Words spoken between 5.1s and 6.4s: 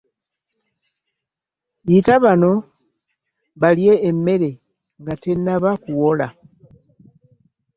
tenaba kuwola.